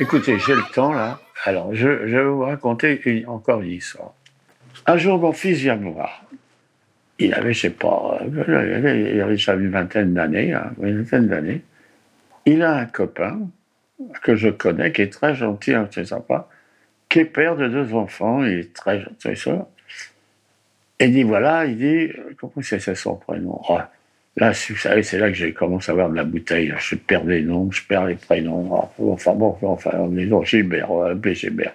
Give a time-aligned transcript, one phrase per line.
[0.00, 1.18] Écoutez, j'ai le temps là.
[1.44, 4.14] Alors, je, vais vous raconter encore une histoire.
[4.86, 6.22] Un jour, mon fils vient me voir.
[7.18, 11.02] Il avait, je sais pas, euh, il avait, il avait une vingtaine d'années, hein, une
[11.02, 11.62] vingtaine d'années.
[12.46, 13.40] Il a un copain
[14.22, 16.48] que je connais, qui est très gentil, hein, très sympa,
[17.08, 19.68] qui est père de deux enfants, il est très gentil, ça.
[21.00, 23.60] Et il dit, voilà, il dit, comment c'est son prénom?
[23.68, 23.78] Oh,
[24.38, 26.72] Là, c'est là que j'ai commencé à avoir de la bouteille.
[26.78, 28.88] Je perds des noms, je perds les prénoms.
[28.98, 31.74] Enfin bon, enfin, disons Gilbert, on va l'appeler Gilbert.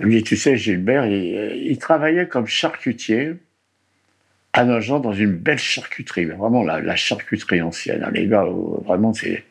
[0.00, 3.34] Il me dit, tu sais, Gilbert, il, il travaillait comme charcutier
[4.52, 8.06] à Nogent dans une belle charcuterie, vraiment la, charcuterie ancienne.
[8.12, 9.44] Les gars, euh, vraiment, c'est...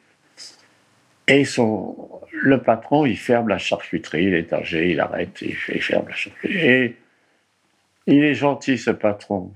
[1.27, 1.95] Et son,
[2.31, 6.59] le patron, il ferme la charcuterie, il est il arrête, il, il ferme la charcuterie.
[6.59, 6.95] Et
[8.07, 9.53] il est gentil, ce patron,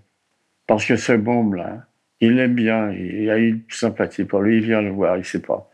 [0.68, 1.86] parce que ce môme-là,
[2.26, 5.42] il l'aime bien, il a une sympathie pour lui, il vient le voir, il sait
[5.42, 5.70] pas.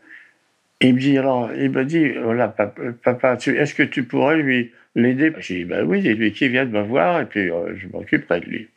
[0.80, 4.72] Il me dit, alors, il me dit, voilà, papa, tu- est-ce que tu pourrais lui
[4.94, 5.32] l'aider?
[5.38, 7.86] J'ai dit, ben oui, c'est lui qui vient de me voir, et puis euh, je
[7.88, 8.68] m'occuperai de lui.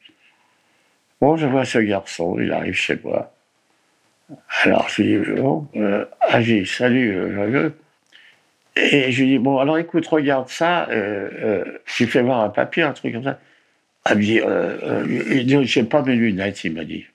[1.20, 3.34] Bon, je vois ce garçon, il arrive chez moi.
[4.64, 7.52] Alors, je lui dis, bon, euh, ah, dit, salut, euh,
[8.78, 12.22] je- et je lui dis, bon, alors écoute, regarde ça, euh, euh, je lui fais
[12.22, 13.40] voir un papier, un truc comme ça.
[14.10, 14.40] Elle me dit,
[15.32, 17.06] il dit, j'ai pas mes lunettes, il m'a dit.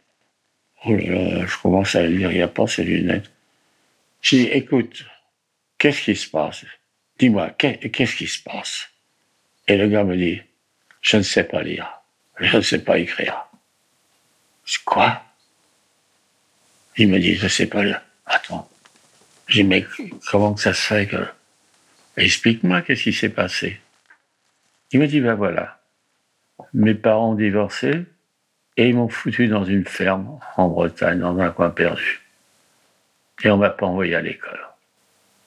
[0.85, 3.31] Oh là là, je commence à lire, il n'y a pas ces lunettes.
[4.23, 5.05] J'ai dit, écoute,
[5.79, 6.65] qu'est-ce qui se passe?
[7.19, 8.89] Dis-moi, qu'est- qu'est-ce qui se passe?
[9.69, 10.41] Et le gars me dit,
[11.03, 12.01] je ne sais pas lire,
[12.39, 13.45] je ne sais pas écrire.
[14.65, 15.23] Je dis, quoi?
[16.97, 18.01] Il me dit, je ne sais pas lire.
[18.27, 18.69] Attends.
[19.49, 19.87] J'ai dit, mais
[20.31, 21.27] comment que ça se fait que...
[22.17, 23.81] Explique-moi qu'est-ce qui s'est passé.
[24.93, 25.81] Il me dit, ben voilà,
[26.75, 28.05] mes parents ont divorcé,
[28.81, 32.23] et ils m'ont foutu dans une ferme en Bretagne, dans un coin perdu.
[33.45, 34.59] Et on m'a pas envoyé à l'école.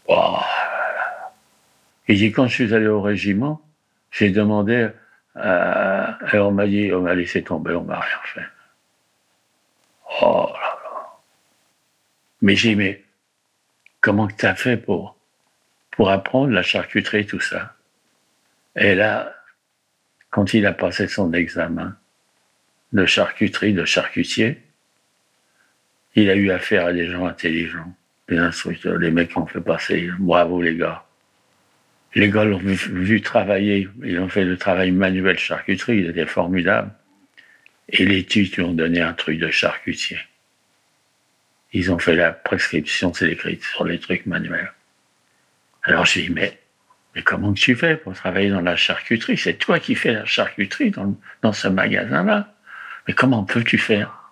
[0.07, 0.37] Oh.
[2.07, 3.59] Il dit, quand je suis allé au régiment,
[4.11, 4.87] j'ai demandé,
[5.37, 8.45] euh, on m'a dit, on m'a laissé tomber, on m'a rien fait.
[10.21, 11.07] Oh là là.
[12.43, 13.03] Mais j'ai dit, mais
[13.99, 15.17] comment tu as fait pour,
[15.89, 17.73] pour apprendre la charcuterie, tout ça?
[18.75, 19.33] Et là,
[20.29, 21.97] quand il a passé son examen,
[22.93, 24.57] de charcuterie, de charcutier,
[26.15, 27.91] il a eu affaire à des gens intelligents,
[28.29, 30.09] des instructeurs, les mecs qui ont fait passer.
[30.19, 31.03] Bravo les gars.
[32.15, 36.91] Les gars l'ont vu, travailler, ils ont fait le travail manuel charcuterie, il était formidable.
[37.89, 40.19] Et les tuts lui ont donné un truc de charcutier.
[41.73, 44.71] Ils ont fait la prescription, c'est écrit sur les trucs manuels.
[45.81, 46.59] Alors j'ai dit, mais,
[47.15, 49.37] mais comment que tu fais pour travailler dans la charcuterie?
[49.37, 52.53] C'est toi qui fais la charcuterie dans, dans ce magasin-là.
[53.07, 54.31] Mais comment peux-tu faire?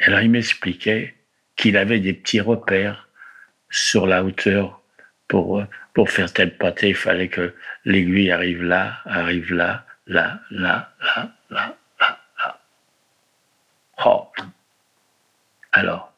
[0.00, 1.14] Alors il m'expliquait
[1.56, 3.08] qu'il avait des petits repères
[3.70, 4.80] sur la hauteur
[5.28, 5.64] pour,
[5.94, 6.90] pour faire tel pâté.
[6.90, 12.60] Il fallait que l'aiguille arrive là, arrive là, là, là, là, là, là, là.
[14.04, 14.28] Oh.
[15.72, 16.12] Alors,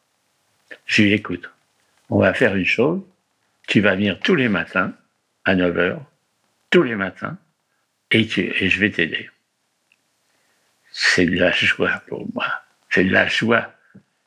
[0.86, 1.50] je lui écoute,
[2.08, 3.02] on va faire une chose.
[3.68, 4.92] Tu vas venir tous les matins
[5.44, 5.98] à 9 h,
[6.70, 7.38] tous les matins,
[8.10, 9.30] et, tu, et je vais t'aider
[10.96, 12.46] c'est de la joie pour moi.
[12.88, 13.74] C'est de la joie.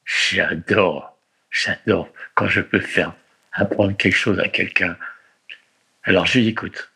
[0.04, 1.18] J'adore,
[1.50, 3.14] j'adore quand je peux faire
[3.54, 4.98] apprendre quelque chose à quelqu'un.
[6.04, 6.92] Alors je lui écoute,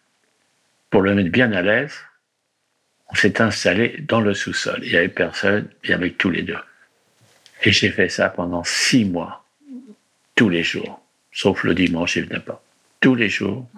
[0.89, 1.97] pour le mettre bien à l'aise,
[3.09, 4.79] on s'est installé dans le sous-sol.
[4.83, 6.59] Il n'y avait personne, avait que tous les deux.
[7.63, 9.45] Et j'ai fait ça pendant six mois,
[10.35, 11.01] tous les jours,
[11.31, 12.61] sauf le dimanche, il venait pas.
[12.99, 13.69] Tous les jours,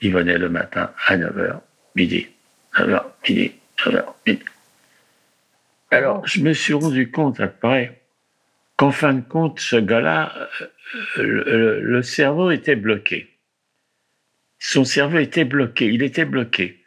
[0.00, 1.60] il venait le matin à 9h,
[1.96, 2.28] midi,
[2.74, 4.44] 9h, midi, 9h, midi.
[5.90, 8.00] Alors, je me suis rendu compte après
[8.76, 10.48] qu'en fin de compte, ce gars-là,
[11.18, 13.28] euh, le, le cerveau était bloqué.
[14.58, 16.84] Son cerveau était bloqué, il était bloqué.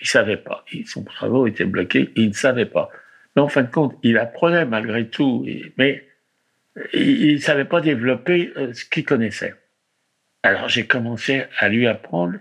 [0.00, 0.64] Il savait pas.
[0.86, 2.88] Son cerveau était bloqué, il ne savait pas.
[3.36, 5.46] Mais en fin de compte, il apprenait malgré tout,
[5.76, 6.08] mais
[6.94, 9.54] il ne savait pas développer euh, ce qu'il connaissait.
[10.42, 12.38] Alors j'ai commencé à lui apprendre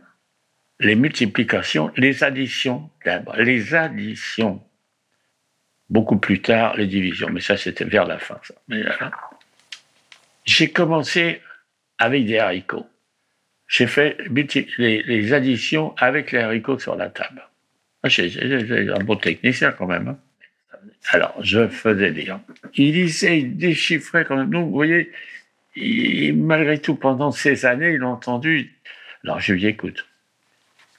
[0.79, 4.63] les multiplications, les additions, d'abord, les additions
[5.89, 7.29] beaucoup plus tard les divisions.
[7.31, 8.39] Mais ça, c'était vers la fin.
[8.67, 9.11] Voilà.
[10.45, 11.41] J'ai commencé
[11.97, 12.87] avec des haricots.
[13.67, 17.43] J'ai fait les, additions avec les haricots sur la table.
[18.05, 20.07] J'ai un bon technicien quand même.
[20.07, 20.17] Hein.
[21.11, 22.39] Alors, je faisais lire.
[22.73, 24.49] Il disait, il déchiffrait quand même.
[24.49, 25.11] Donc, vous voyez,
[26.33, 28.73] malgré tout, pendant ces années, il a entendu.
[29.23, 30.07] Alors, je lui dis, écoute,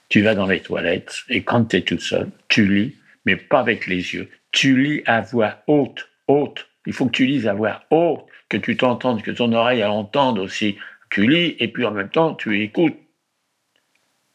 [0.07, 2.95] tu vas dans les toilettes et quand tu es tout seul, tu lis,
[3.25, 4.29] mais pas avec les yeux.
[4.51, 6.67] Tu lis à voix haute, haute.
[6.85, 10.39] Il faut que tu lises à voix haute, que tu t'entendes, que ton oreille entende
[10.39, 10.77] aussi.
[11.09, 12.97] Tu lis et puis en même temps, tu écoutes.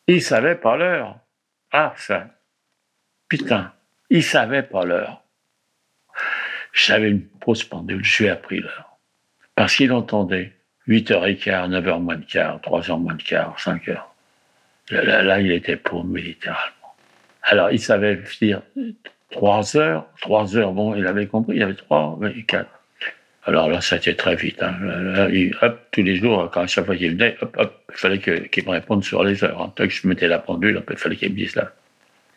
[0.07, 1.19] Il savait pas l'heure.
[1.73, 2.29] Ah, ça.
[3.29, 3.73] Putain,
[4.09, 5.23] il savait pas l'heure.
[6.73, 8.99] J'avais une grosse pendule, je lui ai appris l'heure.
[9.55, 10.53] Parce qu'il entendait
[10.87, 13.99] 8h15, 9h moins de quart, 3h moins de quart, 5h.
[14.91, 16.95] Là, là, il était paumé, littéralement.
[17.43, 18.63] Alors, il savait dire
[19.37, 22.19] 3 heures, 3 heures, bon, il avait compris, il y avait 3,
[22.49, 22.69] 4.
[23.45, 24.61] Alors là, ça a été très vite.
[24.63, 24.75] Hein.
[25.93, 29.45] tous les jours, quand chaque fois qu'il venait, il fallait qu'il me réponde sur les
[29.45, 29.61] heures.
[29.61, 29.73] Hein.
[29.77, 31.71] Tant que je mettais la pendule, il fallait qu'il me dise là.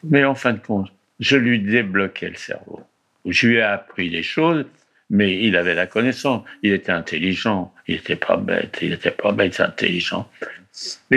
[0.04, 2.82] Mais en fin de compte, je lui débloquais le cerveau.
[3.26, 4.66] Je lui ai appris des choses,
[5.10, 6.44] mais il avait la connaissance.
[6.62, 7.74] Il était intelligent.
[7.88, 8.78] Il n'était pas bête.
[8.82, 10.30] Il n'était pas bête, intelligent.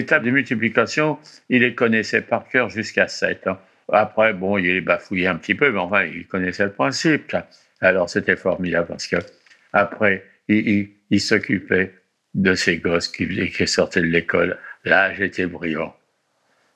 [0.06, 1.18] Tables de multiplication,
[1.50, 3.46] il les connaissait par cœur jusqu'à 7.
[3.46, 3.58] Hein.
[3.90, 7.34] Après, bon, il bafouillait un petit peu, mais enfin, il connaissait le principe.
[7.80, 9.16] Alors, c'était formidable parce que
[9.72, 11.94] après, il, s'occupait
[12.34, 14.58] de ces gosses qui, sortaient de l'école.
[14.84, 15.94] Là, j'étais brillant.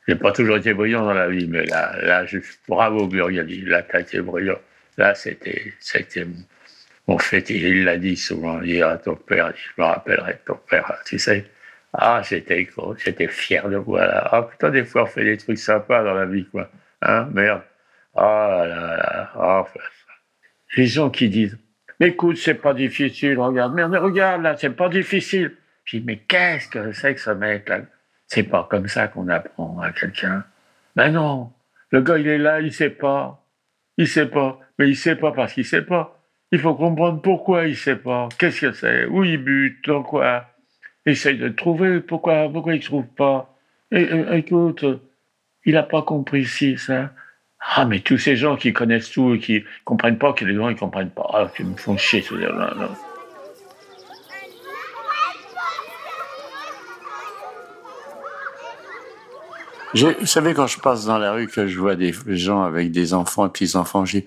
[0.09, 2.39] J'ai pas toujours été brillant dans la vie, mais là, là, je,
[2.69, 4.59] bravo Burgali, là, t'as été brillant.
[4.97, 6.27] Là, c'était, c'était
[7.07, 7.51] mon fait.
[7.51, 11.45] Il l'a dit souvent, il à ton père, je me rappellerai ton père, tu sais.
[11.93, 12.69] Ah, j'étais,
[13.05, 14.29] j'étais fier de moi, là.
[14.31, 16.71] Ah, putain, des fois, on fait des trucs sympas dans la vie, quoi.
[17.03, 17.63] Hein, merde.
[18.15, 19.65] Ah là là, ah,
[20.77, 21.59] Les gens qui disent,
[22.01, 25.57] écoute, c'est pas difficile, regarde, merde, regarde, là, c'est pas difficile.
[25.85, 27.83] Je dis, mais qu'est-ce que c'est que ce mec-là
[28.27, 30.45] C'est pas comme ça qu'on apprend à quelqu'un.
[30.97, 31.53] Ben non,
[31.91, 33.45] le gars, il est là, il sait pas.
[33.99, 34.59] Il sait pas.
[34.79, 36.21] Mais il sait pas parce qu'il sait pas.
[36.53, 38.29] Il faut comprendre pourquoi il sait pas.
[38.39, 39.07] Qu'est-ce que c'est?
[39.07, 39.87] Où il bute?
[39.87, 40.47] Dans quoi?
[41.05, 43.55] Essaye de trouver pourquoi, pourquoi il trouve pas.
[43.93, 44.85] Écoute,
[45.67, 47.11] il n'a pas compris si ça.
[47.75, 50.69] Ah, mais tous ces gens qui connaissent tout et qui comprennent pas que les gens
[50.69, 51.29] ils comprennent pas.
[51.35, 52.73] Ah, qui me font chier, ce là
[59.95, 63.15] vous savez, quand je passe dans la rue, que je vois des gens avec des
[63.15, 64.27] enfants, petits-enfants, j'ai,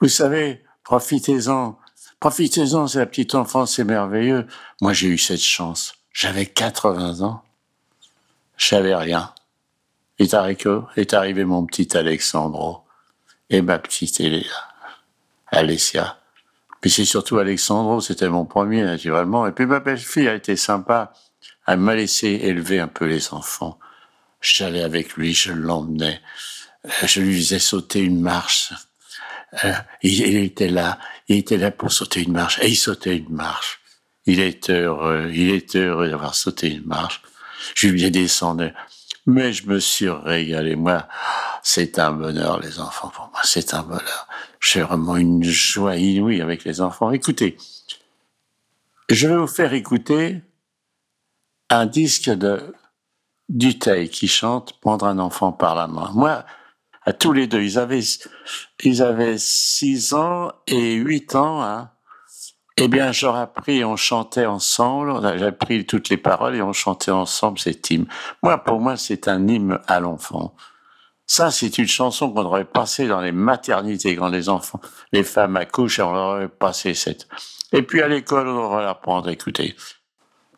[0.00, 1.78] vous savez, profitez-en.
[2.18, 4.46] Profitez-en, c'est la petite enfance, c'est merveilleux.
[4.80, 5.94] Moi, j'ai eu cette chance.
[6.12, 7.42] J'avais 80 ans.
[8.56, 9.32] Je savais rien.
[10.96, 12.84] Est arrivé mon petit Alexandro
[13.50, 14.22] et ma petite
[15.48, 16.18] Alessia.
[16.80, 19.46] Puis c'est surtout Alexandro, c'était mon premier naturellement.
[19.46, 21.12] Et puis ma belle-fille a été sympa.
[21.66, 23.78] Elle m'a laissé élever un peu les enfants.
[24.40, 26.20] J'allais avec lui, je l'emmenais.
[26.84, 28.72] Euh, je lui faisais sauter une marche.
[29.64, 29.72] Euh,
[30.02, 30.98] il, était là,
[31.28, 32.58] il était là pour sauter une marche.
[32.60, 33.80] Et il sautait une marche.
[34.26, 37.22] Il était heureux, il était heureux d'avoir sauté une marche.
[37.76, 38.70] Je lui ai descendu.
[39.26, 40.74] Mais je me suis régalé.
[40.74, 41.06] Moi,
[41.62, 43.40] c'est un bonheur, les enfants, pour moi.
[43.44, 44.26] C'est un bonheur.
[44.60, 47.12] J'ai vraiment une joie inouïe avec les enfants.
[47.12, 47.56] Écoutez,
[49.08, 50.42] je vais vous faire écouter
[51.70, 52.74] un disque de
[53.48, 56.10] Duteil qui chante Prendre un enfant par la main.
[56.14, 56.44] Moi,
[57.04, 58.02] à tous les deux, ils avaient,
[58.82, 61.90] ils avaient six ans et huit ans, hein.
[62.78, 67.10] Eh bien, j'aurais appris, on chantait ensemble, j'ai appris toutes les paroles et on chantait
[67.10, 68.06] ensemble cet hymne.
[68.42, 70.54] Moi, pour moi, c'est un hymne à l'enfant.
[71.26, 74.80] Ça, c'est une chanson qu'on aurait passée dans les maternités quand les enfants,
[75.12, 77.28] les femmes accouchent, on aurait passé cette.
[77.72, 79.76] Et puis à l'école, on aurait apprendre à écouter.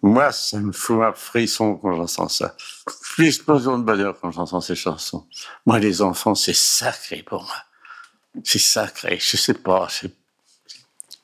[0.02, 2.54] Moi, ça me fout un frisson quand j'entends ça.
[3.18, 5.26] L'explosion de bonheur quand j'entends ces chansons.
[5.64, 7.56] Moi, les enfants, c'est sacré pour moi.
[8.42, 9.18] C'est sacré.
[9.18, 9.88] Je sais pas,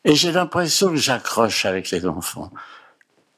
[0.05, 2.51] et j'ai l'impression que j'accroche avec les enfants.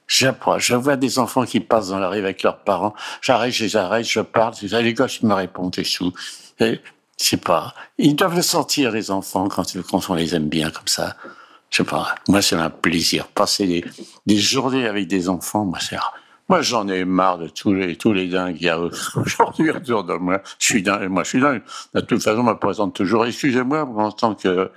[0.06, 0.66] J'approche.
[0.66, 2.94] Je vois des enfants qui passent dans la rue avec leurs parents.
[3.22, 4.54] J'arrête, je les arrête, je parle.
[4.60, 6.12] Les gosses me répondent et tout.
[6.60, 6.80] Et,
[7.18, 7.74] je sais pas.
[7.98, 11.16] Ils doivent le sentir, les enfants, quand, quand on les aime bien comme ça.
[11.70, 12.14] Je sais pas.
[12.28, 13.26] Moi, c'est un plaisir.
[13.28, 13.84] Passer des,
[14.26, 15.96] des journées avec des enfants, moi, c'est,
[16.48, 18.78] moi, j'en ai marre de tous les, tous les dingues qu'il y a
[19.16, 20.42] aujourd'hui autour de moi.
[20.58, 21.62] Je suis dingue, moi, je suis dingue.
[21.94, 24.70] De toute façon, on me présente toujours, excusez-moi, en tant que,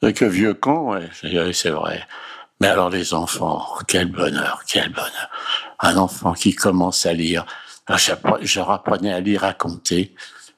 [0.00, 1.08] que vieux con, ouais,
[1.52, 2.06] c'est vrai.
[2.60, 5.30] Mais alors les enfants, quel bonheur, quel bonheur.
[5.78, 7.46] Un enfant qui commence à lire.
[7.88, 10.14] Je rapprenais à lire, à compter.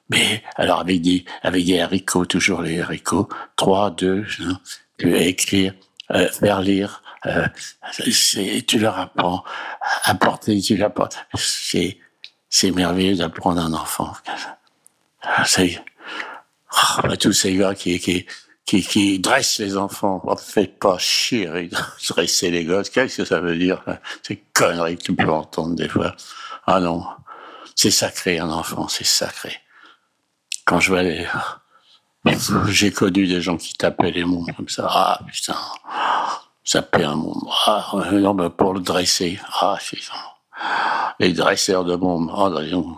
[0.09, 3.29] Mais alors avec des, avec des haricots, toujours les haricots.
[3.55, 4.59] Trois, deux, hein,
[4.99, 5.73] écrire,
[6.11, 7.47] euh, faire lire, euh,
[8.67, 9.43] tu leur apprends
[10.03, 11.09] à porter, tu apprends.
[11.35, 11.97] C'est,
[12.49, 14.13] c'est merveilleux d'apprendre un enfant.
[15.45, 15.81] C'est,
[16.69, 18.25] ah, tous ces gars qui, qui,
[18.65, 20.21] qui, qui dressent les enfants.
[20.25, 21.69] Oh, faites pas chier
[22.09, 22.89] dresser les gosses.
[22.89, 23.81] Qu'est-ce que ça veut dire?
[23.85, 23.99] là?
[24.21, 26.15] Ces conneries que tu peux entendre des fois.
[26.65, 27.05] Ah non.
[27.75, 29.55] C'est sacré, un enfant, c'est sacré.
[30.65, 31.27] Quand je vois les,
[32.67, 34.87] j'ai connu des gens qui tapaient les mômes comme ça.
[34.89, 35.55] Ah, putain.
[36.63, 37.41] Ça paie un môme.
[37.65, 39.39] Ah, non, mais pour le dresser.
[39.59, 40.13] Ah, putain.
[41.19, 42.31] Les dresseurs de mômes.
[42.33, 42.97] Ah, dis donc.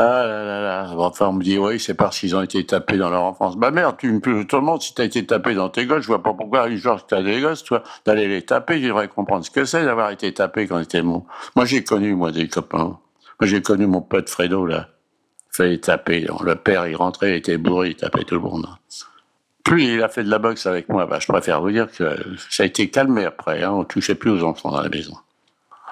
[0.00, 0.90] Ah là là là.
[0.96, 3.56] Enfin, on me dit, oui, c'est parce qu'ils ont été tapés dans leur enfance.
[3.56, 6.02] Bah merde, tu me peux, tout le monde, si t'as été tapé dans tes gosses,
[6.02, 9.50] je vois pas pourquoi, que t'as des gosses, toi, d'aller les taper, j'aimerais comprendre ce
[9.50, 11.24] que c'est d'avoir été tapé quand t'étais môme.
[11.56, 12.78] Moi, j'ai connu, moi, des copains.
[13.40, 14.86] Moi, j'ai connu mon pote Fredo, là.
[15.52, 16.28] Il fallait taper.
[16.44, 18.68] Le père, il rentrait, il était bourré, il tapait tout le monde.
[19.64, 22.16] Plus il a fait de la boxe avec moi, bah, je préfère vous dire que
[22.48, 23.64] ça a été calmé après.
[23.64, 25.14] Hein, on touchait plus aux enfants dans la maison.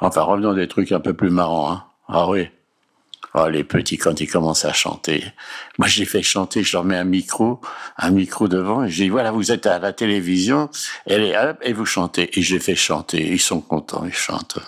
[0.00, 1.72] Enfin, revenons à des trucs un peu plus marrants.
[1.72, 1.84] Hein.
[2.08, 2.48] Ah oui.
[3.38, 5.22] Oh, les petits, quand ils commencent à chanter.
[5.76, 7.60] Moi, je les fais chanter, je leur mets un micro,
[7.98, 10.70] un micro devant, et je dis, voilà, vous êtes à la télévision,
[11.06, 12.30] et, les- hop, et vous chantez.
[12.38, 14.58] Et je les fais chanter, ils sont contents, ils chantent.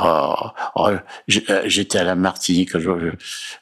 [0.00, 0.34] Oh,
[0.76, 2.90] oh, euh, j'étais à la Martinique, je,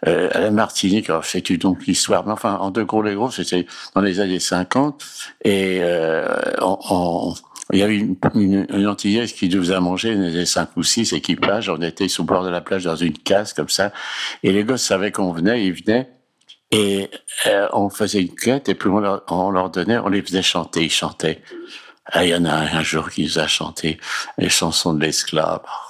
[0.06, 3.30] euh, à la Martinique, alors c'est donc l'histoire, mais enfin, en deux gros les gros,
[3.30, 5.02] c'était dans les années 50,
[5.44, 6.26] et euh,
[6.60, 7.34] on- on-
[7.72, 10.82] il y avait une, une, une Antillaise qui nous a mangé, on était cinq ou
[10.82, 13.92] six équipages, on était sous le bord de la plage dans une case comme ça,
[14.42, 16.10] et les gosses savaient qu'on venait, ils venaient,
[16.70, 17.08] et
[17.46, 20.42] euh, on faisait une quête, et puis on leur, on leur donnait, on les faisait
[20.42, 21.42] chanter, ils chantaient.
[22.12, 23.98] Ah, il y en a un, un jour qui nous a chanté
[24.38, 25.60] les chansons de l'esclave.